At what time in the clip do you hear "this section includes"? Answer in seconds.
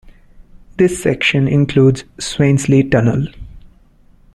0.77-2.05